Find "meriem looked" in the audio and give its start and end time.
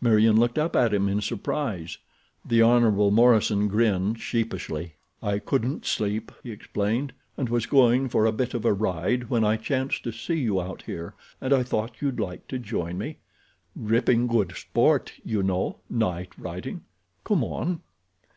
0.00-0.58